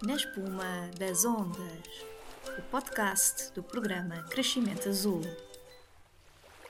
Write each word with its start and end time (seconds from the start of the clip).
Na 0.00 0.14
espuma 0.14 0.88
das 0.96 1.24
ondas, 1.24 1.58
o 2.56 2.62
podcast 2.70 3.52
do 3.52 3.64
programa 3.64 4.22
Crescimento 4.30 4.88
Azul. 4.88 5.22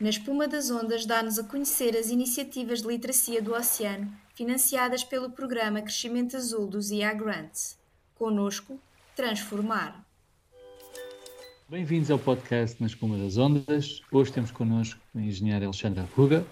Na 0.00 0.08
espuma 0.08 0.48
das 0.48 0.70
ondas 0.70 1.04
dá-nos 1.04 1.38
a 1.38 1.44
conhecer 1.44 1.94
as 1.94 2.08
iniciativas 2.08 2.80
de 2.80 2.88
literacia 2.88 3.42
do 3.42 3.52
oceano 3.52 4.10
financiadas 4.34 5.04
pelo 5.04 5.28
programa 5.28 5.82
Crescimento 5.82 6.38
Azul 6.38 6.66
dos 6.68 6.90
IA 6.90 7.12
Grants. 7.12 7.78
Conosco, 8.14 8.80
Transformar. 9.14 10.02
Bem-vindos 11.68 12.10
ao 12.10 12.18
podcast 12.18 12.80
Na 12.80 12.86
Espuma 12.86 13.18
das 13.18 13.36
Ondas. 13.36 14.00
Hoje 14.10 14.32
temos 14.32 14.50
connosco 14.50 14.98
a 15.14 15.20
engenheira 15.20 15.66
Alexandra 15.66 16.08
Ruga, 16.16 16.46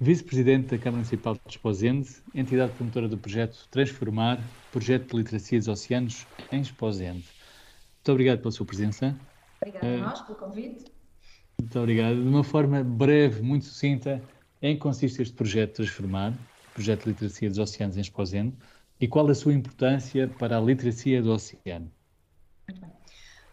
vice-presidente 0.00 0.68
da 0.68 0.78
Câmara 0.78 0.96
Municipal 0.96 1.34
de 1.34 1.40
Esposende, 1.46 2.08
entidade 2.34 2.72
promotora 2.72 3.06
do 3.06 3.18
projeto 3.18 3.68
Transformar, 3.70 4.42
projeto 4.72 5.10
de 5.10 5.16
literacia 5.18 5.58
dos 5.58 5.68
oceanos 5.68 6.26
em 6.50 6.62
Esposende. 6.62 7.28
Muito 7.96 8.12
obrigado 8.12 8.38
pela 8.38 8.50
sua 8.50 8.64
presença. 8.64 9.14
Obrigada 9.60 9.86
a 9.86 9.98
nós 9.98 10.22
pelo 10.22 10.38
convite. 10.38 10.86
Muito 11.60 11.78
obrigado. 11.78 12.14
De 12.14 12.28
uma 12.28 12.42
forma 12.42 12.82
breve, 12.82 13.42
muito 13.42 13.66
sucinta, 13.66 14.22
em 14.62 14.74
que 14.74 14.80
consiste 14.80 15.20
este 15.20 15.34
projeto 15.34 15.74
Transformar, 15.74 16.32
projeto 16.72 17.04
de 17.04 17.10
literacia 17.10 17.50
dos 17.50 17.58
oceanos 17.58 17.98
em 17.98 18.00
Esposende, 18.00 18.56
e 18.98 19.06
qual 19.06 19.28
a 19.28 19.34
sua 19.34 19.52
importância 19.52 20.28
para 20.28 20.56
a 20.56 20.60
literacia 20.60 21.22
do 21.22 21.30
oceano? 21.30 21.92
Muito 22.66 22.80
bem. 22.80 22.99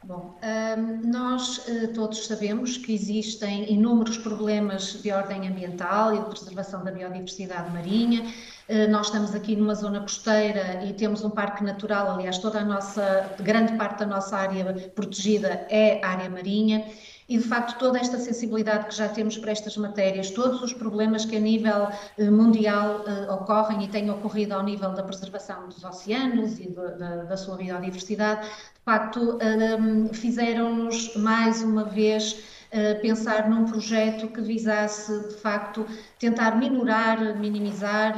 Bom, 0.07 0.39
um, 0.41 1.11
nós 1.11 1.67
uh, 1.67 1.93
todos 1.93 2.27
sabemos 2.27 2.77
que 2.77 2.93
existem 2.93 3.69
inúmeros 3.69 4.17
problemas 4.17 5.01
de 5.03 5.11
ordem 5.11 5.49
ambiental 5.49 6.15
e 6.15 6.19
de 6.19 6.29
preservação 6.29 6.81
da 6.81 6.91
biodiversidade 6.93 7.69
marinha. 7.73 8.21
Uh, 8.69 8.89
nós 8.89 9.07
estamos 9.07 9.35
aqui 9.35 9.53
numa 9.57 9.75
zona 9.75 9.99
costeira 9.99 10.81
e 10.85 10.93
temos 10.93 11.25
um 11.25 11.29
parque 11.29 11.61
natural, 11.61 12.09
aliás, 12.09 12.37
toda 12.37 12.61
a 12.61 12.63
nossa, 12.63 13.35
grande 13.41 13.75
parte 13.75 13.99
da 13.99 14.05
nossa 14.05 14.37
área 14.37 14.73
protegida 14.95 15.67
é 15.69 15.99
área 16.01 16.29
marinha 16.29 16.85
e 17.29 17.37
de 17.37 17.43
facto 17.43 17.77
toda 17.77 17.99
esta 17.99 18.17
sensibilidade 18.17 18.87
que 18.87 18.95
já 18.95 19.09
temos 19.09 19.37
para 19.37 19.51
estas 19.51 19.75
matérias, 19.75 20.31
todos 20.31 20.61
os 20.61 20.73
problemas 20.73 21.25
que 21.25 21.35
a 21.35 21.39
nível 21.39 21.89
eh, 22.17 22.29
mundial 22.29 23.03
eh, 23.05 23.29
ocorrem 23.31 23.83
e 23.83 23.87
têm 23.89 24.09
ocorrido 24.09 24.53
ao 24.53 24.63
nível 24.63 24.93
da 24.93 25.03
preservação 25.03 25.67
dos 25.67 25.83
oceanos 25.83 26.57
e 26.59 26.67
de, 26.67 26.69
de, 26.69 27.27
da 27.27 27.35
sua 27.35 27.57
biodiversidade, 27.57 28.47
de 28.47 28.81
facto 28.85 29.37
eh, 29.41 30.13
fizeram-nos 30.13 31.15
mais 31.15 31.61
uma 31.61 31.83
vez 31.83 32.57
pensar 33.01 33.49
num 33.49 33.63
projeto 33.63 34.27
que 34.27 34.41
visasse, 34.41 35.29
de 35.29 35.35
facto, 35.35 35.87
tentar 36.19 36.57
minorar, 36.57 37.39
minimizar 37.39 38.13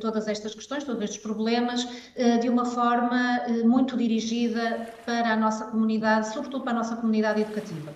todas 0.00 0.26
estas 0.26 0.56
questões, 0.56 0.82
todos 0.82 1.00
estes 1.04 1.22
problemas, 1.22 1.86
de 2.40 2.48
uma 2.48 2.64
forma 2.64 3.42
muito 3.64 3.96
dirigida 3.96 4.88
para 5.06 5.34
a 5.34 5.36
nossa 5.36 5.66
comunidade, 5.66 6.32
sobretudo 6.34 6.64
para 6.64 6.72
a 6.72 6.76
nossa 6.76 6.96
comunidade 6.96 7.42
educativa. 7.42 7.94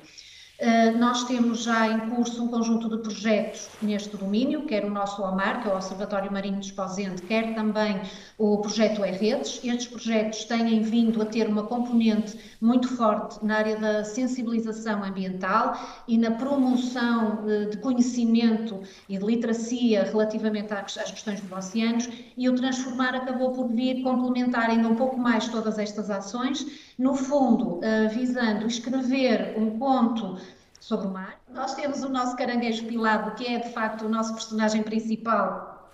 Eh, 0.59 0.91
nós 0.93 1.25
temos 1.25 1.65
já 1.65 1.87
em 1.87 2.09
curso 2.09 2.43
um 2.43 2.49
conjunto 2.49 2.89
de 2.89 2.97
projetos 3.03 3.69
neste 3.83 4.17
domínio, 4.17 4.65
quer 4.65 4.87
o 4.87 4.91
nosso 4.91 5.23
OMAR, 5.23 5.63
que 5.63 5.69
é 5.69 5.73
o 5.73 5.75
Observatório 5.75 6.33
Marinho 6.33 6.61
de 6.61 6.67
Esposende, 6.67 7.21
quer 7.23 7.55
também 7.55 8.01
o 8.39 8.57
projeto 8.59 9.05
E-Redes. 9.05 9.61
Estes 9.63 9.87
projetos 9.87 10.45
têm 10.45 10.81
vindo 10.81 11.21
a 11.21 11.27
ter 11.27 11.47
uma 11.47 11.65
componente 11.65 12.39
muito 12.59 12.89
forte 12.89 13.45
na 13.45 13.57
área 13.57 13.77
da 13.77 14.03
sensibilização 14.03 15.05
ambiental 15.05 15.79
e 16.09 16.17
na 16.17 16.31
promoção 16.31 17.45
eh, 17.47 17.67
de 17.67 17.77
conhecimento 17.77 18.81
e 19.11 19.19
de 19.19 19.25
literacia 19.27 20.05
relativamente 20.05 20.73
às 20.73 21.11
questões 21.11 21.39
dos 21.39 21.53
oceanos, 21.53 22.09
e 22.35 22.49
o 22.49 22.55
Transformar 22.55 23.15
acabou 23.15 23.53
por 23.53 23.69
vir 23.69 24.03
complementar 24.03 24.71
ainda 24.71 24.89
um 24.89 24.97
pouco 24.97 25.19
mais 25.19 25.49
todas 25.49 25.79
estas 25.79 26.09
ações, 26.11 26.67
no 26.99 27.15
fundo, 27.15 27.79
eh, 27.83 28.09
visando 28.09 28.67
escrever 28.67 29.55
um 29.59 29.79
conto 29.79 30.39
sobre 30.81 31.07
o 31.07 31.11
mar. 31.11 31.41
Nós 31.49 31.75
temos 31.75 32.03
o 32.03 32.09
nosso 32.09 32.37
caranguejo 32.37 32.87
pilado, 32.87 33.33
que 33.33 33.47
é 33.47 33.59
de 33.59 33.73
facto 33.73 34.07
o 34.07 34.09
nosso 34.09 34.35
personagem 34.35 34.83
principal 34.83 35.91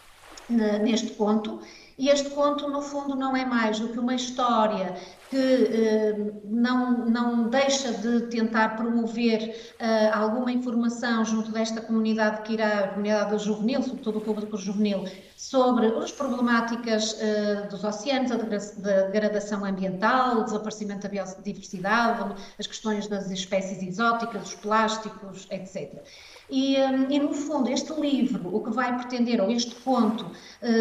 neste 0.49 1.13
conto, 1.13 1.61
e 1.97 2.09
este 2.09 2.31
conto, 2.31 2.69
no 2.69 2.83
fundo, 2.83 3.15
não 3.15 3.37
é 3.37 3.45
mais 3.45 3.79
do 3.79 3.89
que 3.89 3.99
uma 3.99 4.15
história 4.15 4.97
que 5.33 5.39
eh, 5.39 6.15
não, 6.45 7.07
não 7.07 7.49
deixa 7.49 7.91
de 7.91 8.27
tentar 8.27 8.77
promover 8.77 9.75
eh, 9.79 10.11
alguma 10.13 10.53
informação 10.53 11.25
junto 11.25 11.51
desta 11.51 11.81
comunidade 11.81 12.43
que 12.43 12.53
irá, 12.53 12.81
a 12.81 12.89
comunidade 12.89 13.43
juvenil, 13.43 13.83
sobretudo 13.83 14.19
o 14.19 14.21
público 14.21 14.59
juvenil, 14.59 15.05
sobre 15.35 15.87
as 15.87 16.13
problemáticas 16.13 17.17
eh, 17.19 17.67
dos 17.71 17.83
oceanos, 17.83 18.31
a 18.31 18.37
degradação 18.37 19.65
ambiental, 19.65 20.41
o 20.41 20.45
desaparecimento 20.45 21.05
da 21.05 21.09
biodiversidade, 21.09 22.35
as 22.59 22.67
questões 22.67 23.09
das 23.09 23.31
espécies 23.31 23.83
exóticas, 23.83 24.49
os 24.49 24.55
plásticos, 24.57 25.49
etc. 25.51 26.05
E, 26.51 26.77
e, 26.77 27.19
no 27.19 27.33
fundo, 27.33 27.71
este 27.71 27.99
livro, 27.99 28.55
o 28.55 28.63
que 28.63 28.71
vai 28.71 28.95
pretender, 28.95 29.41
ou 29.41 29.51
este 29.51 29.75
conto, 29.77 30.27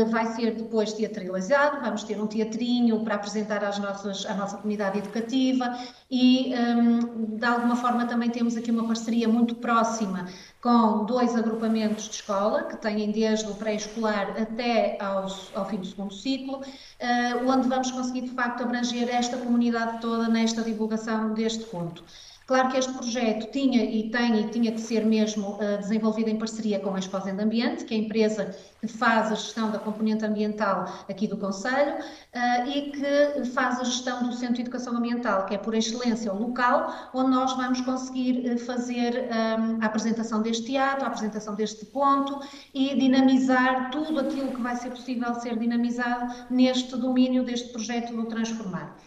vai 0.09 0.25
ser 0.33 0.53
depois 0.55 0.91
teatralizado, 0.91 1.79
vamos 1.79 2.03
ter 2.03 2.19
um 2.19 2.27
teatrinho 2.27 3.01
para 3.05 3.15
apresentar 3.15 3.63
às 3.63 3.79
nossas, 3.79 4.25
à 4.25 4.33
nossa 4.41 4.57
comunidade 4.57 4.97
educativa 4.97 5.77
e, 6.09 6.53
um, 6.53 7.37
de 7.37 7.45
alguma 7.45 7.75
forma, 7.75 8.05
também 8.05 8.29
temos 8.29 8.57
aqui 8.57 8.71
uma 8.71 8.85
parceria 8.85 9.27
muito 9.27 9.55
próxima 9.55 10.27
com 10.61 11.05
dois 11.05 11.35
agrupamentos 11.35 12.05
de 12.05 12.15
escola, 12.15 12.63
que 12.63 12.77
têm 12.77 13.11
desde 13.11 13.49
o 13.49 13.55
pré-escolar 13.55 14.35
até 14.39 14.97
aos, 15.01 15.51
ao 15.55 15.65
fim 15.67 15.77
do 15.77 15.85
segundo 15.85 16.13
ciclo, 16.13 16.57
uh, 16.59 17.49
onde 17.49 17.67
vamos 17.67 17.91
conseguir, 17.91 18.21
de 18.21 18.31
facto, 18.31 18.63
abranger 18.63 19.09
esta 19.09 19.37
comunidade 19.37 20.01
toda 20.01 20.27
nesta 20.27 20.61
divulgação 20.61 21.33
deste 21.33 21.65
conto. 21.65 22.03
Claro 22.51 22.67
que 22.67 22.77
este 22.79 22.91
projeto 22.91 23.49
tinha 23.49 23.81
e 23.81 24.09
tem 24.09 24.41
e 24.41 24.49
tinha 24.49 24.73
que 24.73 24.81
ser 24.81 25.05
mesmo 25.05 25.53
uh, 25.53 25.77
desenvolvido 25.77 26.29
em 26.29 26.37
parceria 26.37 26.81
com 26.81 26.93
a 26.93 26.99
Esposende 26.99 27.41
Ambiente, 27.41 27.85
que 27.85 27.93
é 27.93 27.97
a 27.97 28.01
empresa 28.01 28.53
que 28.81 28.89
faz 28.89 29.31
a 29.31 29.35
gestão 29.35 29.71
da 29.71 29.79
componente 29.79 30.25
ambiental 30.25 30.83
aqui 31.09 31.27
do 31.27 31.37
Conselho 31.37 31.93
uh, 31.93 32.67
e 32.67 32.91
que 32.91 33.45
faz 33.51 33.79
a 33.79 33.85
gestão 33.85 34.27
do 34.27 34.33
Centro 34.33 34.55
de 34.55 34.63
Educação 34.63 34.97
Ambiental, 34.97 35.45
que 35.45 35.55
é 35.55 35.57
por 35.57 35.73
excelência 35.73 36.33
o 36.33 36.37
local 36.37 36.93
onde 37.13 37.31
nós 37.31 37.53
vamos 37.55 37.79
conseguir 37.79 38.45
uh, 38.45 38.57
fazer 38.57 39.29
um, 39.29 39.81
a 39.81 39.85
apresentação 39.85 40.41
deste 40.41 40.65
teatro, 40.65 41.05
a 41.05 41.07
apresentação 41.07 41.55
deste 41.55 41.85
ponto 41.85 42.37
e 42.73 42.93
dinamizar 42.99 43.91
tudo 43.91 44.19
aquilo 44.19 44.51
que 44.51 44.61
vai 44.61 44.75
ser 44.75 44.89
possível 44.89 45.33
ser 45.35 45.57
dinamizado 45.57 46.33
neste 46.49 46.97
domínio 46.97 47.45
deste 47.45 47.69
projeto 47.69 48.13
do 48.13 48.25
Transformar. 48.25 48.97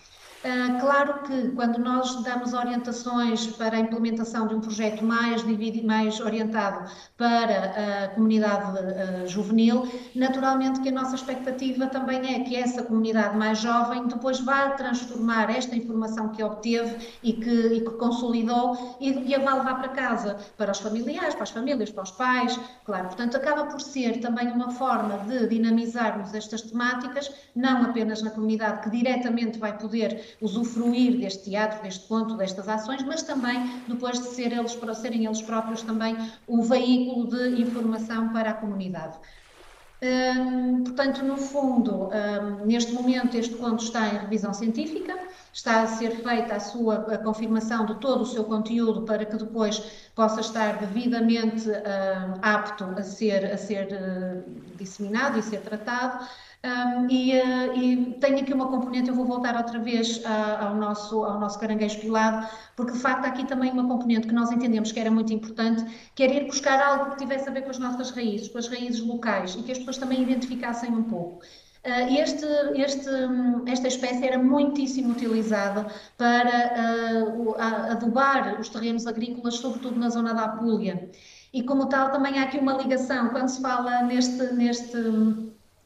Uh, 0.44 0.78
claro 0.78 1.22
que 1.22 1.52
quando 1.52 1.78
nós 1.78 2.22
damos 2.22 2.52
orientações 2.52 3.46
para 3.46 3.78
a 3.78 3.80
implementação 3.80 4.46
de 4.46 4.54
um 4.54 4.60
projeto 4.60 5.02
mais, 5.02 5.42
dividido, 5.42 5.86
mais 5.86 6.20
orientado 6.20 6.86
para 7.16 8.04
a 8.04 8.08
comunidade 8.08 8.78
uh, 8.78 9.26
juvenil, 9.26 9.88
naturalmente 10.14 10.80
que 10.80 10.90
a 10.90 10.92
nossa 10.92 11.14
expectativa 11.14 11.86
também 11.86 12.34
é 12.34 12.40
que 12.40 12.56
essa 12.56 12.82
comunidade 12.82 13.34
mais 13.38 13.58
jovem 13.58 14.06
depois 14.06 14.38
vá 14.38 14.68
transformar 14.72 15.48
esta 15.48 15.74
informação 15.74 16.28
que 16.28 16.42
obteve 16.42 16.94
e 17.22 17.32
que, 17.32 17.50
e 17.50 17.80
que 17.80 17.90
consolidou 17.92 18.98
e, 19.00 19.12
e 19.12 19.34
a 19.34 19.38
vá 19.38 19.54
levar 19.54 19.76
para 19.78 19.88
casa, 19.88 20.36
para 20.58 20.72
os 20.72 20.78
familiares, 20.78 21.32
para 21.32 21.44
as 21.44 21.50
famílias, 21.52 21.90
para 21.90 22.02
os 22.02 22.10
pais, 22.10 22.60
claro. 22.84 23.06
Portanto, 23.06 23.34
acaba 23.38 23.64
por 23.64 23.80
ser 23.80 24.20
também 24.20 24.48
uma 24.52 24.68
forma 24.72 25.20
de 25.20 25.46
dinamizarmos 25.46 26.34
estas 26.34 26.60
temáticas, 26.60 27.32
não 27.56 27.84
apenas 27.84 28.20
na 28.20 28.28
comunidade 28.28 28.82
que 28.82 28.90
diretamente 28.90 29.58
vai 29.58 29.78
poder 29.78 30.33
usufruir 30.40 31.18
deste 31.18 31.50
teatro, 31.50 31.82
deste 31.82 32.06
conto, 32.06 32.36
destas 32.36 32.68
ações, 32.68 33.02
mas 33.02 33.22
também 33.22 33.82
depois 33.88 34.20
de 34.20 34.28
ser 34.28 34.52
eles, 34.52 34.78
serem 34.96 35.24
eles 35.24 35.42
próprios 35.42 35.82
também 35.82 36.16
o 36.46 36.62
veículo 36.62 37.28
de 37.28 37.60
informação 37.62 38.32
para 38.32 38.50
a 38.50 38.54
comunidade. 38.54 39.18
Hum, 40.04 40.84
portanto, 40.84 41.24
no 41.24 41.38
fundo, 41.38 42.08
hum, 42.08 42.66
neste 42.66 42.92
momento 42.92 43.36
este 43.38 43.54
conto 43.54 43.82
está 43.82 44.06
em 44.08 44.18
revisão 44.18 44.52
científica, 44.52 45.16
está 45.50 45.82
a 45.82 45.86
ser 45.86 46.10
feita 46.22 46.56
a 46.56 46.60
sua 46.60 46.96
a 47.14 47.16
confirmação 47.16 47.86
de 47.86 47.94
todo 47.94 48.22
o 48.22 48.26
seu 48.26 48.44
conteúdo 48.44 49.02
para 49.02 49.24
que 49.24 49.36
depois 49.36 49.78
possa 50.14 50.40
estar 50.40 50.78
devidamente 50.78 51.70
hum, 51.70 52.38
apto 52.42 52.84
a 52.84 53.02
ser, 53.02 53.46
a 53.46 53.56
ser 53.56 53.88
uh, 53.92 54.76
disseminado 54.76 55.38
e 55.38 55.42
ser 55.42 55.62
tratado. 55.62 56.26
Um, 56.64 57.10
e, 57.10 57.38
uh, 57.38 57.76
e 57.76 58.14
tenho 58.20 58.38
aqui 58.38 58.54
uma 58.54 58.66
componente, 58.68 59.10
eu 59.10 59.14
vou 59.14 59.26
voltar 59.26 59.54
outra 59.54 59.78
vez 59.78 60.16
uh, 60.16 60.64
ao, 60.66 60.74
nosso, 60.74 61.22
ao 61.22 61.38
nosso 61.38 61.58
caranguejo 61.58 62.00
pilado, 62.00 62.48
porque 62.74 62.92
de 62.92 63.00
facto 63.00 63.26
há 63.26 63.28
aqui 63.28 63.46
também 63.46 63.70
uma 63.70 63.86
componente 63.86 64.26
que 64.26 64.32
nós 64.32 64.50
entendemos 64.50 64.90
que 64.90 64.98
era 64.98 65.10
muito 65.10 65.30
importante, 65.30 65.84
que 66.14 66.22
era 66.22 66.32
ir 66.32 66.46
buscar 66.46 66.80
algo 66.82 67.10
que 67.10 67.18
tivesse 67.18 67.50
a 67.50 67.52
ver 67.52 67.64
com 67.64 67.70
as 67.70 67.78
nossas 67.78 68.12
raízes, 68.12 68.48
com 68.48 68.56
as 68.56 68.66
raízes 68.66 69.02
locais, 69.02 69.54
e 69.56 69.62
que 69.62 69.72
as 69.72 69.78
pessoas 69.78 69.98
também 69.98 70.22
identificassem 70.22 70.90
um 70.90 71.02
pouco. 71.02 71.44
Uh, 71.84 72.18
este, 72.18 72.46
este, 72.76 73.10
esta 73.66 73.88
espécie 73.88 74.26
era 74.26 74.38
muitíssimo 74.38 75.12
utilizada 75.12 75.86
para 76.16 76.72
uh, 77.28 77.54
adubar 77.92 78.58
os 78.58 78.70
terrenos 78.70 79.06
agrícolas, 79.06 79.56
sobretudo 79.56 80.00
na 80.00 80.08
zona 80.08 80.32
da 80.32 80.44
Apulia. 80.44 81.10
E 81.52 81.62
como 81.62 81.90
tal, 81.90 82.10
também 82.10 82.38
há 82.38 82.44
aqui 82.44 82.56
uma 82.56 82.72
ligação, 82.72 83.28
quando 83.28 83.48
se 83.48 83.60
fala 83.60 84.02
neste, 84.04 84.42
neste 84.54 84.96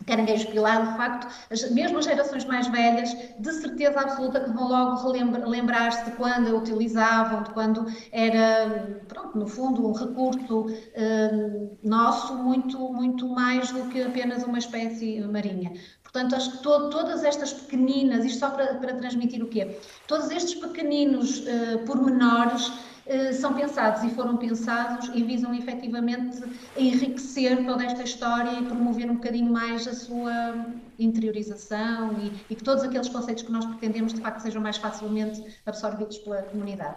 caranguejo 0.07 0.49
pilar, 0.49 0.91
de 0.91 0.97
facto, 0.97 1.29
as, 1.51 1.71
mesmo 1.71 1.99
as 1.99 2.05
gerações 2.05 2.45
mais 2.45 2.67
velhas, 2.69 3.15
de 3.39 3.53
certeza 3.53 4.01
absoluta 4.01 4.41
que 4.41 4.51
vão 4.51 4.69
logo 4.69 5.13
lembrar-se 5.47 6.05
de 6.05 6.13
quando 6.13 6.49
a 6.49 6.59
utilizavam, 6.59 7.43
de 7.43 7.51
quando 7.51 7.87
era, 8.11 9.01
pronto, 9.07 9.39
no 9.39 9.47
fundo, 9.47 9.87
um 9.87 9.93
recurso 9.93 10.67
uh, 10.67 11.79
nosso 11.83 12.35
muito, 12.37 12.79
muito 12.93 13.29
mais 13.29 13.71
do 13.71 13.89
que 13.89 14.03
apenas 14.03 14.43
uma 14.45 14.59
espécie 14.59 15.21
marinha. 15.21 15.73
Portanto, 16.03 16.35
acho 16.37 16.53
que 16.53 16.63
to 16.63 16.89
todas 16.89 17.23
estas 17.23 17.53
pequeninas, 17.53 18.25
isto 18.25 18.39
só 18.39 18.51
para, 18.51 18.75
para 18.77 18.95
transmitir 18.95 19.43
o 19.43 19.49
quê? 19.49 19.77
Todos 20.07 20.31
estes 20.31 20.55
pequeninos 20.55 21.41
uh, 21.41 21.85
pormenores 21.85 22.69
eh, 22.69 22.98
são 23.33 23.55
pensados 23.55 24.03
e 24.03 24.15
foram 24.15 24.37
pensados 24.37 25.11
e 25.15 25.23
visam 25.23 25.55
efetivamente 25.55 26.43
enriquecer 26.77 27.65
toda 27.65 27.85
esta 27.85 28.03
história 28.03 28.61
e 28.61 28.65
promover 28.65 29.11
um 29.11 29.15
bocadinho 29.15 29.51
mais 29.51 29.87
a 29.87 29.95
sua 29.95 30.67
interiorização 30.99 32.13
e, 32.21 32.33
e 32.51 32.55
que 32.55 32.63
todos 32.63 32.85
aqueles 32.85 33.09
conceitos 33.09 33.43
que 33.43 33.53
nós 33.53 33.65
pretendemos 33.65 34.13
de 34.13 34.21
facto 34.21 34.41
sejam 34.41 34.61
mais 34.61 34.77
facilmente 34.77 35.43
absorvidos 35.65 36.19
pela 36.19 36.43
comunidade. 36.43 36.97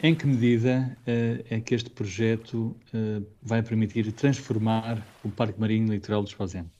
Em 0.00 0.14
que 0.14 0.26
medida 0.26 0.96
uh, 1.00 1.44
é 1.50 1.60
que 1.60 1.74
este 1.74 1.90
projeto 1.90 2.76
uh, 2.94 3.26
vai 3.42 3.62
permitir 3.62 4.12
transformar 4.12 5.04
o 5.24 5.30
Parque 5.30 5.58
Marinho 5.58 5.92
Litoral 5.92 6.22
do 6.22 6.28
Esposende? 6.28 6.70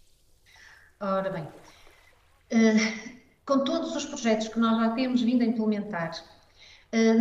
Ora 1.00 1.29
bem, 1.29 1.43
uh, 1.43 3.19
com 3.44 3.64
todos 3.64 3.97
os 3.97 4.05
projetos 4.05 4.47
que 4.47 4.61
nós 4.61 4.79
já 4.79 4.91
temos 4.91 5.21
vindo 5.21 5.43
a 5.43 5.47
implementar, 5.47 6.12
eh, 6.12 6.38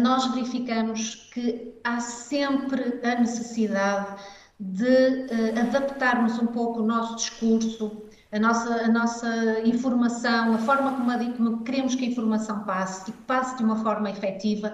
nós 0.01 0.33
verificamos 0.33 1.29
que 1.33 1.73
há 1.83 1.99
sempre 1.99 2.99
a 3.03 3.19
necessidade 3.19 4.15
de 4.59 4.83
uh, 4.83 5.59
adaptarmos 5.59 6.39
um 6.39 6.47
pouco 6.47 6.81
o 6.81 6.85
nosso 6.85 7.15
discurso, 7.17 8.03
a 8.31 8.39
nossa, 8.39 8.85
a 8.85 8.87
nossa 8.87 9.59
informação, 9.61 10.55
a 10.55 10.57
forma 10.57 10.93
como, 10.93 11.33
como 11.33 11.63
queremos 11.63 11.95
que 11.95 12.05
a 12.05 12.07
informação 12.07 12.63
passe 12.63 13.09
e 13.09 13.13
que 13.13 13.21
passe 13.23 13.57
de 13.57 13.63
uma 13.63 13.75
forma 13.77 14.09
efetiva. 14.09 14.73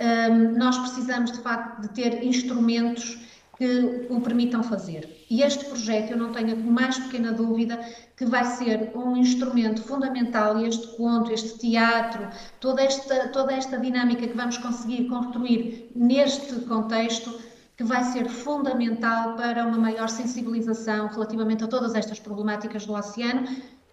Um, 0.00 0.58
nós 0.58 0.76
precisamos, 0.78 1.32
de 1.32 1.38
facto, 1.38 1.82
de 1.82 1.88
ter 1.90 2.24
instrumentos 2.24 3.18
que 3.62 4.08
o 4.10 4.20
permitam 4.20 4.60
fazer. 4.60 5.24
E 5.30 5.40
este 5.40 5.64
projeto, 5.66 6.10
eu 6.10 6.16
não 6.16 6.32
tenho 6.32 6.52
a 6.52 6.56
mais 6.56 6.98
pequena 6.98 7.32
dúvida 7.32 7.78
que 8.16 8.24
vai 8.24 8.44
ser 8.44 8.90
um 8.92 9.16
instrumento 9.16 9.80
fundamental 9.84 10.58
este 10.66 10.88
conto, 10.96 11.32
este 11.32 11.60
teatro, 11.60 12.28
toda 12.58 12.82
esta, 12.82 13.28
toda 13.28 13.52
esta 13.52 13.78
dinâmica 13.78 14.26
que 14.26 14.36
vamos 14.36 14.58
conseguir 14.58 15.06
construir 15.06 15.92
neste 15.94 16.56
contexto, 16.62 17.38
que 17.76 17.84
vai 17.84 18.02
ser 18.02 18.28
fundamental 18.28 19.36
para 19.36 19.64
uma 19.64 19.78
maior 19.78 20.08
sensibilização 20.08 21.06
relativamente 21.06 21.62
a 21.62 21.68
todas 21.68 21.94
estas 21.94 22.18
problemáticas 22.18 22.84
do 22.84 22.94
oceano 22.94 23.46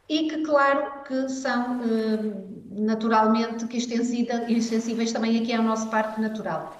e 0.09 0.29
que, 0.29 0.41
claro, 0.41 1.03
que 1.03 1.29
são 1.29 1.79
eh, 1.83 2.33
naturalmente 2.71 3.67
que 3.67 3.77
extensíveis 3.77 5.11
também 5.11 5.37
aqui 5.39 5.53
ao 5.53 5.61
nosso 5.61 5.87
parque 5.89 6.19
natural. 6.19 6.75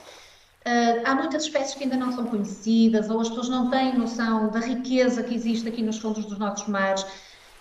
Uh, 0.65 1.01
há 1.05 1.15
muitas 1.15 1.43
espécies 1.43 1.73
que 1.75 1.83
ainda 1.85 1.95
não 1.97 2.11
são 2.11 2.27
conhecidas, 2.27 3.09
ou 3.09 3.19
as 3.21 3.29
pessoas 3.29 3.49
não 3.49 3.69
têm 3.69 3.97
noção 3.97 4.51
da 4.51 4.59
riqueza 4.59 5.23
que 5.23 5.33
existe 5.33 5.67
aqui 5.67 5.81
nos 5.81 5.97
fundos 5.99 6.25
dos 6.25 6.37
nossos 6.37 6.67
mares. 6.67 7.05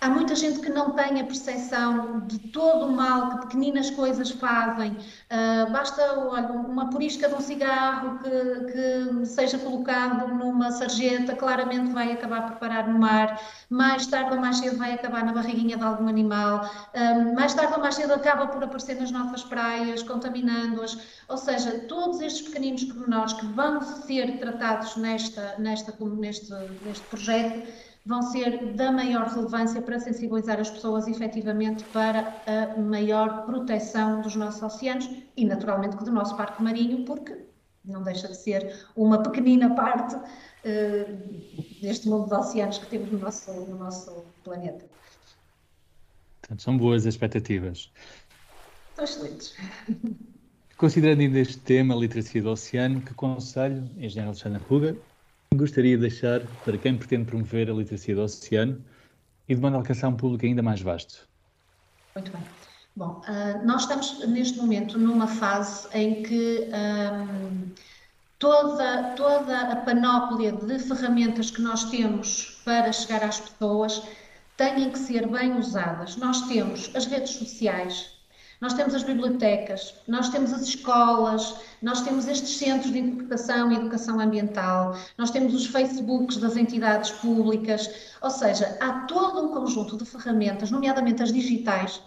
Há 0.01 0.09
muita 0.09 0.37
gente 0.37 0.61
que 0.61 0.71
não 0.71 0.93
tem 0.93 1.21
a 1.21 1.25
percepção 1.25 2.21
de 2.21 2.39
todo 2.39 2.87
o 2.87 2.93
mal 2.93 3.31
que 3.31 3.47
pequeninas 3.47 3.91
coisas 3.91 4.31
fazem. 4.31 4.93
Uh, 4.93 5.73
basta 5.73 6.21
olha, 6.21 6.53
uma 6.53 6.89
porisca 6.89 7.29
de 7.29 7.35
um 7.35 7.41
cigarro 7.41 8.21
que, 8.21 8.31
que, 8.73 9.27
seja 9.27 9.59
colocado 9.59 10.29
numa 10.29 10.71
sarjeta, 10.71 11.35
claramente 11.35 11.91
vai 11.91 12.13
acabar 12.13 12.47
por 12.47 12.59
parar 12.59 12.87
no 12.87 12.97
mar. 12.97 13.41
Mais 13.69 14.07
tarde 14.07 14.35
ou 14.35 14.41
mais 14.41 14.59
cedo 14.59 14.79
vai 14.79 14.95
acabar 14.95 15.25
na 15.25 15.33
barriguinha 15.33 15.77
de 15.77 15.83
algum 15.83 16.07
animal. 16.07 16.71
Uh, 16.95 17.35
mais 17.35 17.53
tarde 17.55 17.75
ou 17.75 17.81
mais 17.81 17.97
cedo 17.97 18.13
acaba 18.13 18.47
por 18.47 18.63
aparecer 18.63 19.01
nas 19.01 19.11
nossas 19.11 19.43
praias, 19.43 20.05
contaminando-as. 20.05 20.97
Ou 21.27 21.37
seja, 21.37 21.73
todos 21.89 22.21
estes 22.21 22.47
pequeninos 22.47 22.85
pormenores 22.85 23.33
que 23.33 23.47
vão 23.47 23.83
ser 23.83 24.39
tratados 24.39 24.95
nesta, 24.97 25.57
nesta, 25.59 25.93
neste, 26.01 26.53
neste 26.85 27.05
projeto 27.09 27.67
vão 28.05 28.23
ser 28.23 28.73
da 28.75 28.91
maior 28.91 29.27
relevância 29.29 29.83
para 29.83 29.99
sensibilizar 29.99 30.59
as 30.59 30.71
pessoas 30.71 31.07
efetivamente 31.07 31.85
para 31.85 32.35
a 32.47 32.81
maior 32.81 33.45
proteção 33.45 34.21
dos 34.23 34.35
nossos 34.35 34.63
oceanos 34.63 35.09
e, 35.37 35.45
naturalmente, 35.45 35.97
do 35.97 36.11
nosso 36.11 36.37
parque 36.37 36.63
marinho, 36.63 37.05
porque 37.05 37.37
não 37.85 38.03
deixa 38.03 38.29
de 38.29 38.37
ser 38.37 38.87
uma 38.97 39.23
pequenina 39.23 39.75
parte 39.75 40.15
uh, 40.15 41.81
deste 41.81 42.09
mundo 42.09 42.29
de 42.29 42.35
oceanos 42.35 42.79
que 42.79 42.87
temos 42.87 43.11
no 43.11 43.19
nosso, 43.19 43.53
no 43.53 43.79
nosso 43.79 44.25
planeta. 44.45 44.85
Portanto, 46.41 46.63
são 46.63 46.79
boas 46.79 47.05
expectativas. 47.05 47.91
São 48.95 49.05
excelentes. 49.05 49.55
Considerando 50.79 51.21
ainda 51.21 51.41
este 51.41 51.59
tema, 51.59 51.95
literacia 51.95 52.41
do 52.41 52.51
oceano, 52.51 53.01
que 53.01 53.13
conselho, 53.13 53.83
Engenheiro 53.97 54.29
Alexandre 54.29 54.63
Ruga, 54.63 54.97
gostaria 55.55 55.97
de 55.97 56.03
deixar 56.03 56.41
para 56.65 56.77
quem 56.79 56.97
pretende 56.97 57.25
promover 57.25 57.71
a 57.71 57.75
literacia 57.75 58.15
do 58.15 58.23
oceano 58.23 58.85
e 59.49 59.55
de 59.55 59.61
modo 59.61 59.75
a 59.75 59.79
alcançar 59.79 60.09
um 60.09 60.17
público 60.17 60.45
ainda 60.45 60.63
mais 60.63 60.81
vasto? 60.81 61.29
Muito 62.15 62.31
bem. 62.31 62.43
Bom, 62.95 63.23
uh, 63.29 63.65
nós 63.65 63.83
estamos 63.83 64.27
neste 64.27 64.59
momento 64.59 64.99
numa 64.99 65.27
fase 65.29 65.89
em 65.95 66.23
que 66.23 66.69
um, 66.69 67.71
toda, 68.39 69.15
toda 69.15 69.73
a 69.73 69.77
panóplia 69.77 70.53
de 70.53 70.79
ferramentas 70.81 71.51
que 71.51 71.63
nós 71.63 71.85
temos 71.91 72.61
para 72.65 72.93
chegar 72.93 73.23
às 73.23 73.39
pessoas 73.39 74.03
têm 74.57 74.91
que 74.91 74.99
ser 74.99 75.29
bem 75.29 75.57
usadas. 75.57 76.17
Nós 76.17 76.43
temos 76.49 76.91
as 76.95 77.07
redes 77.07 77.31
sociais, 77.31 78.18
nós 78.61 78.75
temos 78.75 78.95
as 78.95 79.05
bibliotecas, 79.05 79.95
nós 80.09 80.31
temos 80.31 80.53
as 80.53 80.63
escolas, 80.63 81.55
nós 81.81 82.01
temos 82.01 82.27
estes 82.27 82.57
centros 82.57 82.93
de 82.93 82.99
interpretação 82.99 83.71
e 83.71 83.77
educação 83.77 84.19
ambiental, 84.19 84.97
nós 85.17 85.31
temos 85.31 85.55
os 85.55 85.67
Facebooks 85.67 86.39
das 86.39 86.57
entidades 86.57 87.11
públicas, 87.11 87.89
ou 88.21 88.31
seja, 88.31 88.77
há 88.81 89.01
todo 89.07 89.45
um 89.45 89.49
conjunto 89.55 89.97
de 89.97 90.05
ferramentas, 90.05 90.71
nomeadamente 90.71 91.23
as 91.23 91.33
digitais, 91.33 92.03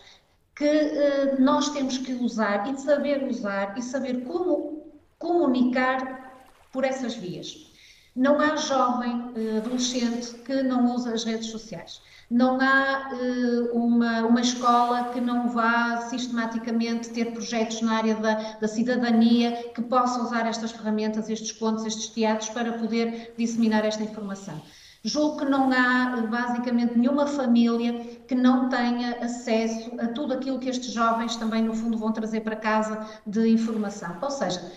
que 0.54 0.66
eh, 0.66 1.36
nós 1.40 1.70
temos 1.70 1.98
que 1.98 2.14
usar 2.14 2.70
e 2.72 2.78
saber 2.78 3.24
usar 3.24 3.78
e 3.78 3.82
saber 3.82 4.26
como 4.26 4.92
comunicar 5.18 6.46
por 6.74 6.84
essas 6.84 7.16
vias. 7.16 7.72
Não 8.14 8.40
há 8.42 8.58
jovem 8.58 9.32
eh, 9.36 9.58
adolescente 9.58 10.34
que 10.40 10.62
não 10.62 10.94
usa 10.94 11.14
as 11.14 11.24
redes 11.24 11.48
sociais 11.48 12.02
não 12.32 12.58
há 12.62 13.10
uh, 13.12 13.78
uma, 13.78 14.22
uma 14.22 14.40
escola 14.40 15.10
que 15.10 15.20
não 15.20 15.50
vá 15.50 15.98
sistematicamente 16.10 17.10
ter 17.10 17.34
projetos 17.34 17.82
na 17.82 17.98
área 17.98 18.16
da, 18.16 18.36
da 18.54 18.68
cidadania 18.70 19.70
que 19.76 19.82
possa 19.82 20.22
usar 20.22 20.48
estas 20.48 20.72
ferramentas, 20.72 21.30
estes 21.30 21.52
contos, 21.52 21.86
estes 21.86 22.08
teatros 22.08 22.50
para 22.52 22.72
poder 22.72 23.34
disseminar 23.38 23.84
esta 23.84 24.02
informação. 24.02 24.62
Julgo 25.04 25.40
que 25.40 25.46
não 25.46 25.70
há 25.74 26.26
basicamente 26.30 26.98
nenhuma 26.98 27.28
família 27.28 28.00
que 28.26 28.36
não 28.36 28.70
tenha 28.70 29.18
acesso 29.18 29.92
a 30.00 30.08
tudo 30.08 30.34
aquilo 30.34 30.58
que 30.58 30.70
estes 30.70 30.94
jovens 30.94 31.36
também, 31.36 31.62
no 31.62 31.74
fundo, 31.74 31.98
vão 31.98 32.14
trazer 32.14 32.42
para 32.42 32.56
casa 32.56 33.06
de 33.28 33.50
informação. 33.50 34.18
Ou 34.22 34.32
seja, 34.32 34.72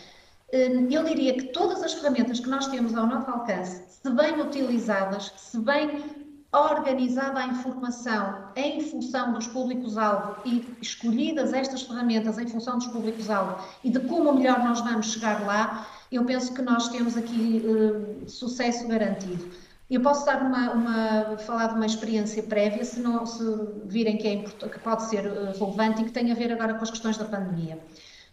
eh, 0.51 0.87
eu 0.91 1.05
diria 1.05 1.35
que 1.35 1.45
todas 1.53 1.85
as 1.85 1.93
ferramentas 1.93 2.41
que 2.41 2.49
nós 2.49 2.67
temos 2.67 2.97
ao 2.97 3.07
nosso 3.07 3.31
alcance, 3.31 3.83
se 3.87 4.11
bem 4.11 4.41
utilizadas, 4.41 5.31
se 5.37 5.61
bem 5.61 6.24
organizada 6.55 7.41
a 7.41 7.47
informação 7.47 8.45
em 8.55 8.81
função 8.81 9.33
dos 9.33 9.47
públicos-alvo 9.49 10.37
e 10.45 10.65
escolhidas 10.81 11.53
estas 11.53 11.83
ferramentas 11.83 12.39
em 12.39 12.47
função 12.47 12.79
dos 12.79 12.87
públicos-alvo 12.87 13.63
e 13.83 13.91
de 13.91 14.01
como 14.01 14.33
melhor 14.33 14.61
nós 14.61 14.81
vamos 14.81 15.13
chegar 15.13 15.45
lá, 15.45 15.87
eu 16.13 16.25
penso 16.25 16.55
que 16.55 16.63
nós 16.63 16.89
temos 16.89 17.17
aqui 17.17 17.63
uh, 17.67 18.31
sucesso 18.31 18.87
garantido. 18.87 19.51
Eu 19.91 20.01
posso 20.01 20.25
dar 20.25 20.41
uma, 20.43 20.73
uma, 20.73 21.39
falar 21.39 21.69
de 21.69 21.75
uma 21.75 21.87
experiência 21.87 22.43
prévia, 22.43 22.85
se, 22.85 23.01
não, 23.01 23.27
se 23.27 23.45
virem 23.85 24.17
que, 24.17 24.29
é 24.29 24.37
que 24.43 24.79
pode 24.79 25.05
ser 25.05 25.27
uh, 25.27 25.59
relevante 25.59 26.03
e 26.03 26.05
que 26.05 26.13
tem 26.13 26.31
a 26.31 26.35
ver 26.35 26.53
agora 26.53 26.75
com 26.75 26.83
as 26.83 26.91
questões 26.91 27.17
da 27.17 27.25
pandemia. 27.25 27.79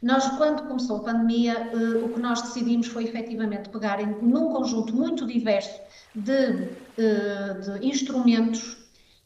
Nós, 0.01 0.27
quando 0.38 0.67
começou 0.67 0.98
a 0.98 1.03
pandemia, 1.03 1.70
uh, 1.74 2.05
o 2.05 2.10
que 2.10 2.20
nós 2.20 2.41
decidimos 2.41 2.88
foi 2.88 3.03
efetivamente 3.03 3.70
pegar 3.70 4.01
em, 4.01 4.08
num 4.22 4.51
conjunto 4.51 4.96
muito 4.96 5.27
diverso 5.27 5.79
de, 6.15 6.70
eh, 6.98 7.53
de 7.53 7.88
instrumentos 7.88 8.77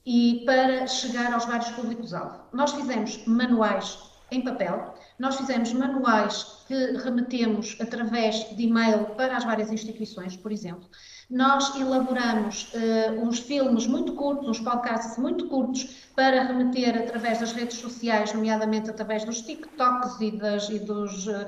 e 0.06 0.44
para 0.46 0.86
chegar 0.86 1.34
aos 1.34 1.46
vários 1.46 1.70
públicos-alvo. 1.72 2.42
Nós 2.54 2.74
fizemos 2.74 3.26
manuais 3.26 3.98
em 4.32 4.42
papel, 4.42 4.94
nós 5.18 5.38
fizemos 5.38 5.72
manuais 5.74 6.64
que 6.68 6.92
remetemos 6.98 7.78
através 7.80 8.56
de 8.56 8.64
e-mail 8.64 9.06
para 9.16 9.38
as 9.38 9.44
várias 9.44 9.72
instituições, 9.72 10.36
por 10.36 10.52
exemplo. 10.52 10.88
Nós 11.30 11.76
elaboramos 11.76 12.72
uh, 12.74 13.22
uns 13.22 13.40
filmes 13.40 13.88
muito 13.88 14.14
curtos, 14.14 14.48
uns 14.48 14.60
podcasts 14.60 15.18
muito 15.18 15.48
curtos, 15.48 16.06
para 16.16 16.44
remeter 16.44 16.98
através 16.98 17.40
das 17.40 17.52
redes 17.52 17.78
sociais, 17.78 18.32
nomeadamente 18.34 18.90
através 18.90 19.26
dos 19.26 19.42
TikToks 19.42 20.22
e, 20.22 20.32
das, 20.32 20.70
e 20.70 20.80
dos, 20.80 21.28
uh, 21.28 21.46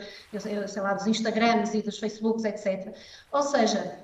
sei 0.68 0.82
lá, 0.82 0.94
dos 0.94 1.06
Instagrams 1.06 1.74
e 1.74 1.82
dos 1.82 2.00
Facebooks, 2.00 2.44
etc. 2.44 2.96
Ou 3.32 3.44
seja, 3.44 4.00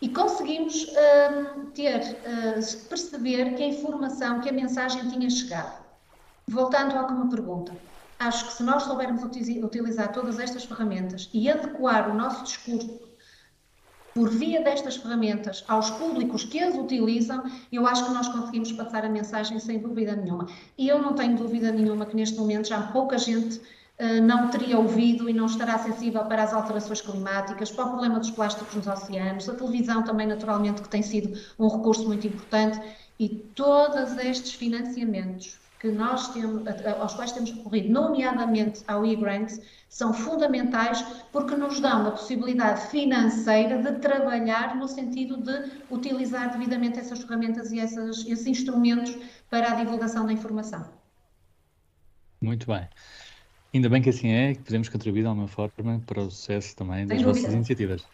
E 0.00 0.08
conseguimos 0.08 0.84
uh, 0.84 1.66
ter, 1.74 2.00
uh, 2.00 2.88
perceber 2.88 3.54
que 3.56 3.62
a 3.64 3.66
informação, 3.66 4.40
que 4.40 4.48
a 4.48 4.52
mensagem 4.52 5.08
tinha 5.08 5.28
chegado. 5.28 5.84
Voltando 6.46 6.96
à 6.96 7.04
uma 7.06 7.28
pergunta, 7.28 7.76
acho 8.18 8.46
que 8.46 8.52
se 8.52 8.62
nós 8.62 8.84
soubermos 8.84 9.22
utilizar 9.24 10.12
todas 10.12 10.38
estas 10.38 10.64
ferramentas 10.64 11.28
e 11.34 11.50
adequar 11.50 12.08
o 12.10 12.14
nosso 12.14 12.44
discurso 12.44 13.07
por 14.18 14.30
via 14.30 14.60
destas 14.60 14.96
ferramentas 14.96 15.64
aos 15.68 15.90
públicos 15.90 16.42
que 16.42 16.58
as 16.58 16.74
utilizam, 16.74 17.44
eu 17.70 17.86
acho 17.86 18.04
que 18.04 18.10
nós 18.10 18.26
conseguimos 18.26 18.72
passar 18.72 19.04
a 19.04 19.08
mensagem 19.08 19.60
sem 19.60 19.78
dúvida 19.78 20.16
nenhuma. 20.16 20.48
E 20.76 20.88
eu 20.88 21.00
não 21.00 21.14
tenho 21.14 21.36
dúvida 21.36 21.70
nenhuma 21.70 22.04
que 22.04 22.16
neste 22.16 22.36
momento 22.36 22.66
já 22.66 22.82
pouca 22.82 23.16
gente 23.16 23.58
uh, 23.58 24.20
não 24.20 24.48
teria 24.48 24.76
ouvido 24.76 25.30
e 25.30 25.32
não 25.32 25.46
estará 25.46 25.78
sensível 25.78 26.24
para 26.24 26.42
as 26.42 26.52
alterações 26.52 27.00
climáticas, 27.00 27.70
para 27.70 27.84
o 27.84 27.90
problema 27.90 28.18
dos 28.18 28.32
plásticos 28.32 28.74
nos 28.74 28.88
oceanos, 28.88 29.48
a 29.48 29.54
televisão 29.54 30.02
também 30.02 30.26
naturalmente 30.26 30.82
que 30.82 30.88
tem 30.88 31.00
sido 31.02 31.38
um 31.56 31.68
recurso 31.68 32.04
muito 32.04 32.26
importante 32.26 32.80
e 33.20 33.28
todos 33.28 34.18
estes 34.18 34.52
financiamentos 34.52 35.60
que 35.78 35.90
nós 35.90 36.28
temos, 36.32 36.62
aos 37.00 37.14
quais 37.14 37.32
temos 37.32 37.50
recorrido, 37.50 37.90
nomeadamente 37.90 38.82
ao 38.88 39.06
e-grants, 39.06 39.60
são 39.88 40.12
fundamentais 40.12 41.02
porque 41.32 41.54
nos 41.54 41.80
dão 41.80 42.06
a 42.06 42.10
possibilidade 42.10 42.88
financeira 42.88 43.80
de 43.80 43.98
trabalhar 44.00 44.76
no 44.76 44.88
sentido 44.88 45.36
de 45.36 45.70
utilizar 45.90 46.50
devidamente 46.50 46.98
essas 46.98 47.22
ferramentas 47.22 47.70
e 47.72 47.78
essas, 47.78 48.26
esses 48.26 48.46
instrumentos 48.46 49.16
para 49.48 49.72
a 49.72 49.74
divulgação 49.74 50.26
da 50.26 50.32
informação. 50.32 50.84
Muito 52.40 52.66
bem. 52.66 52.88
Ainda 53.72 53.88
bem 53.88 54.00
que 54.00 54.10
assim 54.10 54.28
é, 54.28 54.54
que 54.54 54.62
podemos 54.62 54.88
contribuir 54.88 55.22
de 55.22 55.28
alguma 55.28 55.48
forma 55.48 56.02
para 56.06 56.22
o 56.22 56.30
sucesso 56.30 56.74
também 56.74 57.06
das 57.06 57.22
vossas 57.22 57.52
iniciativas. 57.52 58.06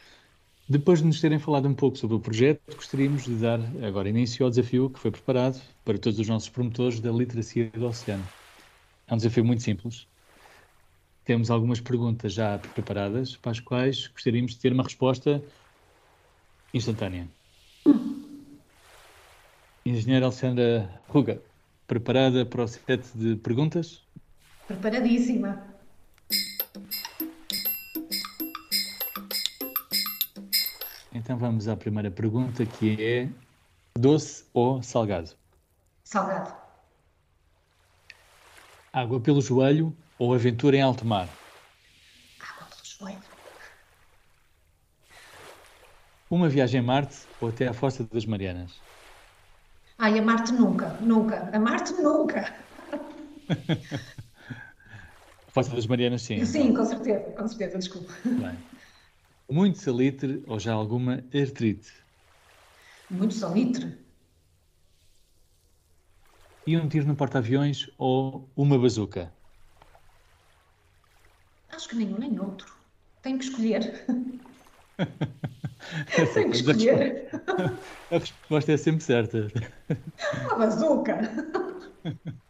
Depois 0.66 1.00
de 1.00 1.06
nos 1.06 1.20
terem 1.20 1.38
falado 1.38 1.68
um 1.68 1.74
pouco 1.74 1.98
sobre 1.98 2.16
o 2.16 2.20
projeto, 2.20 2.74
gostaríamos 2.74 3.24
de 3.24 3.36
dar 3.36 3.60
agora 3.84 4.08
início 4.08 4.44
ao 4.44 4.50
desafio 4.50 4.88
que 4.88 4.98
foi 4.98 5.10
preparado 5.10 5.60
para 5.84 5.98
todos 5.98 6.18
os 6.18 6.26
nossos 6.26 6.48
promotores 6.48 7.00
da 7.00 7.12
literacia 7.12 7.70
do 7.70 7.84
oceano. 7.84 8.24
É 9.06 9.12
um 9.12 9.18
desafio 9.18 9.44
muito 9.44 9.62
simples. 9.62 10.08
Temos 11.22 11.50
algumas 11.50 11.80
perguntas 11.80 12.32
já 12.32 12.58
preparadas 12.58 13.36
para 13.36 13.52
as 13.52 13.60
quais 13.60 14.06
gostaríamos 14.06 14.52
de 14.52 14.60
ter 14.60 14.72
uma 14.72 14.82
resposta 14.82 15.42
instantânea. 16.72 17.28
Engenheira 19.84 20.24
Alexandra 20.24 21.02
Ruga, 21.08 21.42
preparada 21.86 22.46
para 22.46 22.64
o 22.64 22.66
set 22.66 23.06
de 23.14 23.36
perguntas? 23.36 24.02
Preparadíssima. 24.66 25.73
Então 31.24 31.38
vamos 31.38 31.68
à 31.68 31.74
primeira 31.74 32.10
pergunta 32.10 32.66
que 32.66 33.00
é 33.02 33.34
doce 33.98 34.46
ou 34.52 34.82
salgado? 34.82 35.34
Salgado. 36.12 36.50
Água 38.90 39.20
pelo 39.20 39.42
joelho 39.42 39.94
ou 40.16 40.32
aventura 40.32 40.74
em 40.74 40.80
alto 40.80 41.04
mar? 41.04 41.38
Água 42.38 42.68
pelo 42.68 42.84
joelho. 42.84 43.34
Uma 46.28 46.50
viagem 46.50 46.80
a 46.80 46.82
Marte 46.82 47.26
ou 47.40 47.48
até 47.48 47.66
à 47.66 47.72
Fossa 47.72 48.04
das 48.04 48.26
Marianas? 48.26 48.84
Ai, 50.04 50.14
a 50.18 50.22
Marte 50.28 50.52
nunca, 50.60 50.88
nunca. 51.10 51.36
A 51.56 51.58
Marte 51.66 51.92
nunca. 52.06 52.40
a 55.48 55.50
Fossa 55.52 55.74
das 55.74 55.86
Marianas 55.86 56.22
sim. 56.22 56.44
Sim, 56.44 56.74
com 56.74 56.84
certeza, 56.84 57.32
com 57.32 57.48
certeza, 57.48 57.78
desculpa. 57.78 58.12
Bem. 58.36 58.73
Muito 59.54 59.78
salitre 59.78 60.42
ou 60.48 60.58
já 60.58 60.72
alguma 60.72 61.22
artrite? 61.32 61.92
Muito 63.08 63.34
salitre. 63.34 63.96
E 66.66 66.76
um 66.76 66.88
tiro 66.88 67.06
no 67.06 67.14
porta-aviões 67.14 67.88
ou 67.96 68.50
uma 68.56 68.76
bazuca? 68.76 69.32
Acho 71.68 71.88
que 71.88 71.94
nenhum 71.94 72.18
nem 72.18 72.36
outro. 72.40 72.66
Tenho 73.22 73.38
que 73.38 73.44
escolher. 73.44 74.04
Tenho 76.34 76.50
que 76.50 76.56
escolher. 76.56 77.30
A 78.10 78.18
resposta 78.18 78.72
é 78.72 78.76
sempre 78.76 79.04
certa. 79.04 79.46
Uma 80.46 80.56
bazuca. 80.56 81.20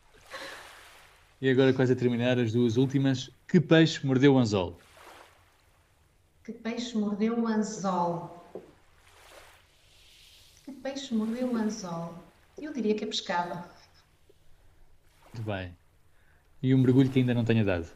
E 1.43 1.51
agora, 1.51 1.75
quase 1.75 1.93
a 1.93 1.97
terminar, 1.97 2.39
as 2.39 2.55
duas 2.55 2.79
últimas. 2.79 3.29
Que 3.47 3.61
peixe 3.61 4.07
mordeu 4.07 4.33
o 4.33 4.39
anzol? 4.39 4.79
Que 6.45 6.53
peixe 6.53 6.99
mordeu 6.99 7.41
o 7.41 7.47
anzol? 7.47 8.45
Que 10.63 10.73
peixe 10.73 11.15
mordeu 11.15 11.51
o 11.51 11.57
anzol? 11.57 12.15
Eu 12.59 12.71
diria 12.71 12.95
que 12.95 13.05
é 13.05 13.07
pescada. 13.07 13.65
Muito 15.33 15.43
bem. 15.43 15.75
E 16.63 16.75
um 16.75 16.79
mergulho 16.79 17.11
que 17.11 17.19
ainda 17.19 17.33
não 17.33 17.47
tenha 17.47 17.65
dado? 17.65 17.89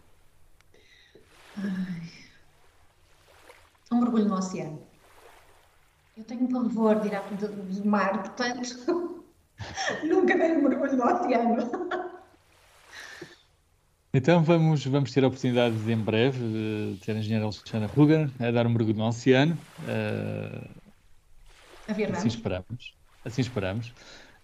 Ai. 1.58 2.10
Um 3.92 4.00
mergulho 4.00 4.24
no 4.24 4.36
oceano. 4.36 4.82
Eu 6.16 6.24
tenho 6.24 6.48
pavor 6.48 7.00
de 7.00 7.08
ir 7.08 7.16
ao 7.16 7.24
mar, 7.84 8.22
portanto, 8.22 9.24
nunca 10.04 10.36
dei 10.38 10.56
um 10.56 10.68
mergulho 10.68 10.96
no 10.96 11.04
oceano. 11.04 11.68
Então 14.18 14.42
vamos, 14.42 14.84
vamos 14.84 15.12
ter 15.12 15.22
a 15.22 15.28
oportunidade 15.28 15.76
de, 15.76 15.92
em 15.92 15.96
breve 15.96 16.40
de 16.40 16.98
ter 17.06 17.12
a 17.12 17.18
engenheira 17.20 17.44
Alexandra 17.44 17.86
Ruger 17.86 18.28
a 18.40 18.50
dar 18.50 18.66
um 18.66 18.70
mergulho 18.70 18.98
no 18.98 19.06
oceano. 19.06 19.56
Uh, 19.78 20.68
assim 22.10 22.26
esperamos. 22.26 22.96
Assim 23.24 23.40
esperamos. 23.42 23.92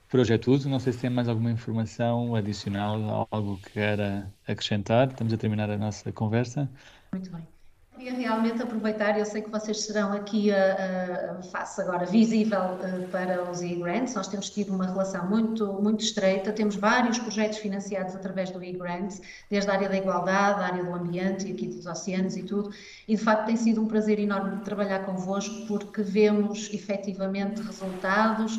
Por 0.08 0.20
hoje 0.20 0.32
é 0.32 0.38
tudo. 0.38 0.68
Não 0.68 0.78
sei 0.78 0.92
se 0.92 1.00
tem 1.00 1.10
mais 1.10 1.28
alguma 1.28 1.50
informação 1.50 2.36
adicional, 2.36 3.26
algo 3.32 3.58
que 3.58 3.72
queira 3.72 4.32
acrescentar. 4.46 5.08
Estamos 5.08 5.32
a 5.32 5.36
terminar 5.36 5.68
a 5.68 5.76
nossa 5.76 6.12
conversa. 6.12 6.70
Muito 7.12 7.32
bem. 7.32 7.53
Queria 7.96 8.12
realmente 8.12 8.60
aproveitar, 8.60 9.16
eu 9.16 9.24
sei 9.24 9.40
que 9.40 9.48
vocês 9.48 9.82
serão 9.82 10.12
aqui 10.12 10.50
a, 10.52 11.36
a 11.38 11.42
face 11.44 11.80
agora 11.80 12.04
visível 12.04 12.58
uh, 12.58 13.06
para 13.12 13.48
os 13.48 13.62
e-grants, 13.62 14.14
nós 14.16 14.26
temos 14.26 14.50
tido 14.50 14.74
uma 14.74 14.84
relação 14.84 15.24
muito, 15.28 15.72
muito 15.74 16.02
estreita, 16.02 16.52
temos 16.52 16.74
vários 16.74 17.20
projetos 17.20 17.58
financiados 17.58 18.16
através 18.16 18.50
do 18.50 18.62
e-grants, 18.64 19.22
desde 19.48 19.70
a 19.70 19.74
área 19.74 19.88
da 19.88 19.96
igualdade, 19.96 20.60
a 20.60 20.64
área 20.64 20.82
do 20.82 20.92
ambiente 20.92 21.46
e 21.46 21.52
aqui 21.52 21.68
dos 21.68 21.86
oceanos 21.86 22.36
e 22.36 22.42
tudo, 22.42 22.70
e 23.06 23.14
de 23.14 23.22
facto 23.22 23.46
tem 23.46 23.56
sido 23.56 23.80
um 23.80 23.86
prazer 23.86 24.18
enorme 24.18 24.60
trabalhar 24.64 25.06
convosco 25.06 25.64
porque 25.68 26.02
vemos 26.02 26.68
efetivamente 26.74 27.62
resultados, 27.62 28.58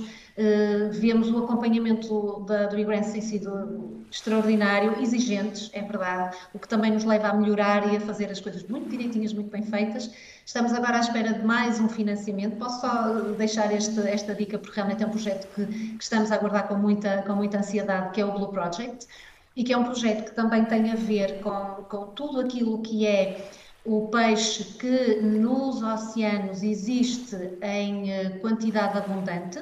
vemos 0.91 1.29
o 1.29 1.39
acompanhamento 1.43 2.39
da, 2.45 2.67
do 2.67 2.79
e-grants 2.79 3.11
tem 3.11 3.21
sido 3.21 4.04
extraordinário, 4.15 4.97
exigentes, 5.01 5.69
é 5.73 5.81
verdade, 5.81 6.37
o 6.53 6.59
que 6.59 6.69
também 6.69 6.89
nos 6.89 7.03
leva 7.03 7.27
a 7.27 7.33
melhorar 7.33 7.91
e 7.91 7.97
a 7.97 7.99
fazer 7.99 8.31
as 8.31 8.39
coisas 8.39 8.63
muito 8.63 8.89
direitinhas, 8.89 9.33
muito 9.33 9.51
bem 9.51 9.61
feitas. 9.61 10.09
Estamos 10.45 10.71
agora 10.71 10.97
à 10.97 10.99
espera 11.01 11.33
de 11.33 11.45
mais 11.45 11.81
um 11.81 11.89
financiamento. 11.89 12.55
Posso 12.57 12.79
só 12.79 13.11
deixar 13.37 13.73
este, 13.73 13.99
esta 14.07 14.33
dica, 14.33 14.57
porque 14.57 14.73
realmente 14.73 15.03
é 15.03 15.07
um 15.07 15.09
projeto 15.09 15.53
que, 15.53 15.65
que, 15.65 16.01
estamos 16.03 16.31
a 16.31 16.35
aguardar 16.35 16.65
com 16.69 16.75
muita, 16.75 17.23
com 17.23 17.33
muita 17.33 17.57
ansiedade, 17.57 18.13
que 18.13 18.21
é 18.21 18.25
o 18.25 18.31
Blue 18.31 18.47
Project, 18.47 19.05
e 19.53 19.65
que 19.65 19.73
é 19.73 19.77
um 19.77 19.83
projeto 19.83 20.29
que 20.29 20.35
também 20.35 20.63
tem 20.63 20.91
a 20.91 20.95
ver 20.95 21.41
com, 21.41 21.83
com 21.83 22.05
tudo 22.13 22.39
aquilo 22.39 22.81
que 22.81 23.05
é 23.05 23.49
o 23.83 24.07
peixe 24.07 24.63
que 24.79 25.19
nos 25.21 25.83
oceanos 25.83 26.63
existe 26.63 27.35
em 27.61 28.11
eh, 28.11 28.29
quantidade 28.41 28.97
abundante, 28.97 29.61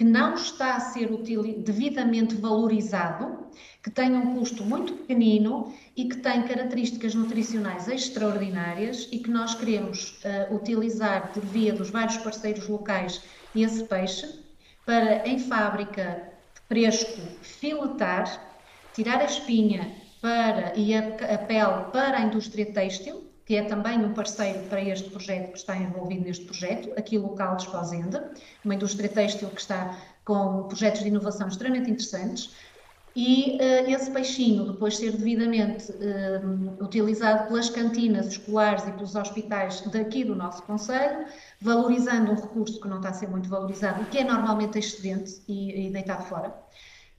que 0.00 0.04
não 0.04 0.32
está 0.32 0.76
a 0.76 0.80
ser 0.80 1.10
devidamente 1.58 2.34
valorizado 2.34 3.50
que 3.82 3.90
tem 3.90 4.16
um 4.16 4.34
custo 4.34 4.64
muito 4.64 4.94
pequenino 4.94 5.74
e 5.94 6.08
que 6.08 6.16
tem 6.16 6.42
características 6.44 7.14
nutricionais 7.14 7.86
extraordinárias 7.86 9.06
e 9.12 9.18
que 9.18 9.28
nós 9.28 9.54
queremos 9.54 10.18
uh, 10.24 10.54
utilizar 10.54 11.30
por 11.34 11.44
via 11.44 11.74
dos 11.74 11.90
vários 11.90 12.16
parceiros 12.16 12.66
locais 12.66 13.20
esse 13.54 13.84
peixe 13.84 14.26
para, 14.86 15.28
em 15.28 15.38
fábrica 15.38 16.32
fresco, 16.66 17.20
filetar, 17.42 18.56
tirar 18.94 19.20
a 19.20 19.26
espinha 19.26 19.96
para, 20.22 20.74
e 20.78 20.94
a, 20.94 21.08
a 21.08 21.38
pele 21.38 21.90
para 21.92 22.16
a 22.16 22.22
indústria 22.22 22.72
têxtil, 22.72 23.29
que 23.50 23.56
é 23.56 23.64
também 23.64 23.98
um 23.98 24.14
parceiro 24.14 24.60
para 24.68 24.80
este 24.80 25.10
projeto, 25.10 25.50
que 25.50 25.58
está 25.58 25.76
envolvido 25.76 26.22
neste 26.22 26.44
projeto, 26.44 26.96
aqui 26.96 27.18
local 27.18 27.56
de 27.56 27.64
Esposenda, 27.64 28.30
uma 28.64 28.76
indústria 28.76 29.08
têxtil 29.08 29.48
que 29.48 29.60
está 29.60 29.98
com 30.24 30.68
projetos 30.68 31.02
de 31.02 31.08
inovação 31.08 31.48
extremamente 31.48 31.90
interessantes, 31.90 32.54
e 33.16 33.58
uh, 33.60 33.90
esse 33.90 34.08
peixinho, 34.12 34.70
depois 34.70 34.96
ser 34.96 35.10
devidamente 35.16 35.90
uh, 35.90 36.84
utilizado 36.84 37.48
pelas 37.48 37.68
cantinas 37.68 38.28
escolares 38.28 38.86
e 38.86 38.92
pelos 38.92 39.16
hospitais 39.16 39.80
daqui 39.80 40.22
do 40.22 40.36
nosso 40.36 40.62
Conselho, 40.62 41.26
valorizando 41.60 42.30
um 42.30 42.36
recurso 42.36 42.80
que 42.80 42.86
não 42.86 42.98
está 42.98 43.08
a 43.08 43.14
ser 43.14 43.28
muito 43.28 43.48
valorizado, 43.48 44.04
que 44.12 44.18
é 44.18 44.22
normalmente 44.22 44.78
excedente 44.78 45.42
e, 45.48 45.88
e 45.88 45.90
deitado 45.90 46.22
fora, 46.22 46.54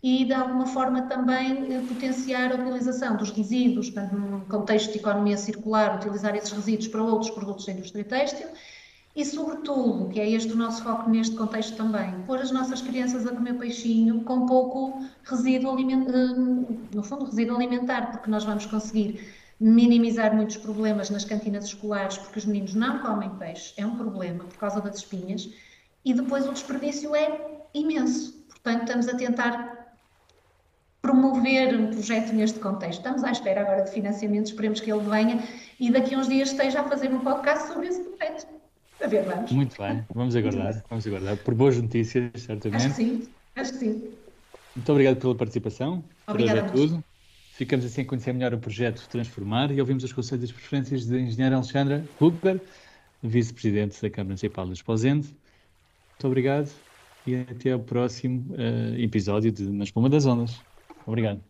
e 0.03 0.25
de 0.25 0.33
alguma 0.33 0.65
forma 0.65 1.03
também 1.03 1.77
uh, 1.77 1.87
potenciar 1.87 2.51
a 2.51 2.55
utilização 2.55 3.17
dos 3.17 3.29
resíduos, 3.31 3.89
portanto, 3.89 4.15
num 4.15 4.39
contexto 4.41 4.91
de 4.93 4.99
economia 4.99 5.37
circular, 5.37 5.97
utilizar 5.97 6.35
esses 6.35 6.51
resíduos 6.51 6.87
para 6.87 7.03
outros 7.03 7.29
produtos 7.31 7.65
da 7.65 7.73
indústria 7.73 8.03
têxtil 8.03 8.47
E, 9.15 9.25
sobretudo, 9.25 10.07
que 10.09 10.19
é 10.21 10.29
este 10.29 10.53
o 10.53 10.55
nosso 10.55 10.83
foco 10.83 11.09
neste 11.09 11.35
contexto 11.35 11.75
também, 11.75 12.21
pôr 12.25 12.39
as 12.39 12.49
nossas 12.51 12.81
crianças 12.81 13.27
a 13.27 13.31
comer 13.31 13.55
peixinho 13.57 14.21
com 14.23 14.45
pouco 14.45 15.05
resíduo 15.23 15.71
alimentar, 15.71 16.13
eh, 16.13 16.33
no 16.95 17.03
fundo, 17.03 17.25
resíduo 17.25 17.57
alimentar, 17.57 18.11
porque 18.11 18.29
nós 18.31 18.45
vamos 18.45 18.65
conseguir 18.65 19.19
minimizar 19.59 20.33
muitos 20.33 20.57
problemas 20.57 21.09
nas 21.09 21.25
cantinas 21.25 21.65
escolares, 21.65 22.17
porque 22.17 22.39
os 22.39 22.45
meninos 22.45 22.73
não 22.73 22.99
comem 22.99 23.29
peixe, 23.37 23.73
é 23.77 23.85
um 23.85 23.97
problema 23.97 24.45
por 24.45 24.57
causa 24.57 24.79
das 24.81 24.95
espinhas, 24.97 25.49
e 26.05 26.13
depois 26.13 26.47
o 26.47 26.53
desperdício 26.53 27.13
é 27.13 27.67
imenso. 27.73 28.33
Portanto, 28.49 28.83
estamos 28.83 29.07
a 29.09 29.15
tentar 29.15 29.80
promover 31.11 31.75
um 31.77 31.87
projeto 31.87 32.33
neste 32.33 32.59
contexto. 32.59 32.99
Estamos 32.99 33.23
à 33.23 33.31
espera 33.31 33.61
agora 33.61 33.83
de 33.83 33.91
financiamento, 33.91 34.47
esperemos 34.47 34.79
que 34.79 34.91
ele 34.91 35.03
venha 35.03 35.43
e 35.79 35.91
daqui 35.91 36.15
a 36.15 36.19
uns 36.19 36.27
dias 36.27 36.51
esteja 36.51 36.81
a 36.81 36.83
fazer 36.85 37.09
um 37.13 37.19
podcast 37.19 37.67
sobre 37.67 37.87
esse 37.87 38.01
projeto. 38.01 38.47
A 39.03 39.07
ver, 39.07 39.25
vamos. 39.25 39.51
Muito 39.51 39.81
bem, 39.81 40.03
vamos 40.13 40.35
aguardar, 40.35 40.83
vamos 40.89 41.05
aguardar. 41.05 41.37
Por 41.37 41.53
boas 41.53 41.79
notícias, 41.79 42.31
certamente. 42.41 42.85
Acho 42.85 42.89
que 42.89 42.95
sim, 42.95 43.27
acho 43.55 43.71
que 43.73 43.77
sim. 43.79 44.11
Muito 44.75 44.91
obrigado 44.91 45.17
pela 45.17 45.35
participação. 45.35 46.03
Obrigada. 46.27 46.63
Por 46.63 46.71
tudo. 46.71 47.03
Ficamos 47.53 47.85
assim 47.85 48.01
a 48.01 48.05
conhecer 48.05 48.33
melhor 48.33 48.53
o 48.53 48.57
projeto 48.57 49.07
Transformar 49.09 49.71
e 49.71 49.79
ouvimos 49.79 50.03
os 50.03 50.13
conselhos 50.13 50.49
e 50.49 50.53
preferências 50.53 51.05
da 51.05 51.19
engenheira 51.19 51.55
Alexandra 51.55 52.03
Huber, 52.19 52.59
vice-presidente 53.21 54.01
da 54.01 54.09
Câmara 54.09 54.29
Municipal 54.29 54.65
de 54.65 54.73
Esposende. 54.73 55.27
Muito 55.27 56.27
obrigado 56.27 56.71
e 57.27 57.35
até 57.35 57.71
ao 57.71 57.79
próximo 57.79 58.45
uh, 58.51 58.97
episódio 58.97 59.51
de 59.51 59.63
Na 59.63 59.83
Espuma 59.83 60.09
das 60.09 60.25
Ondas. 60.25 60.59
Obrigado. 61.05 61.43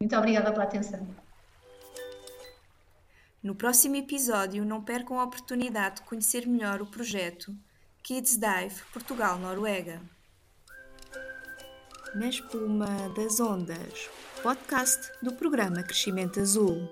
Muito 0.00 0.16
obrigada 0.16 0.50
pela 0.52 0.64
atenção. 0.64 1.06
No 3.42 3.54
próximo 3.54 3.96
episódio, 3.96 4.64
não 4.64 4.82
percam 4.82 5.18
a 5.18 5.24
oportunidade 5.24 5.96
de 5.96 6.02
conhecer 6.02 6.46
melhor 6.46 6.80
o 6.80 6.86
projeto 6.86 7.54
Kids 8.02 8.36
Dive 8.36 8.82
Portugal-Noruega. 8.92 10.00
Na 12.14 12.28
espuma 12.28 13.08
das 13.16 13.40
ondas, 13.40 14.10
podcast 14.42 15.10
do 15.22 15.32
programa 15.32 15.82
Crescimento 15.82 16.38
Azul. 16.40 16.88